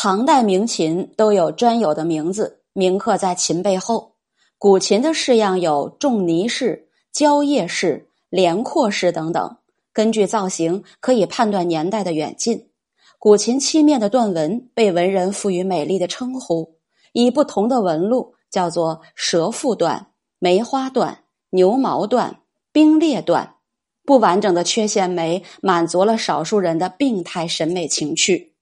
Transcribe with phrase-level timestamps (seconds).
[0.00, 4.12] 唐代名琴都有专有的名字，铭刻在琴背后。
[4.56, 9.56] 古琴的式样有仲尼式、蕉叶式、连阔式等等，
[9.92, 12.68] 根据造型可以判断年代的远近。
[13.18, 16.76] 古琴漆面的断纹被文人赋予美丽的称呼，
[17.12, 22.38] 以不同的纹路叫做蛇腹段、梅花段、牛毛段、
[22.70, 23.56] 冰裂段。
[24.06, 28.54] 不完整的缺陷眉满足了少数人的病态审美情趣。